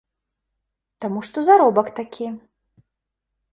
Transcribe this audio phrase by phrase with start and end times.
[1.05, 2.33] Таму што заробак такі.